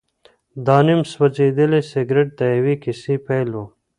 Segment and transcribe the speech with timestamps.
[0.65, 3.63] دا نیم سوځېدلی سګرټ د یوې کیسې پیل و.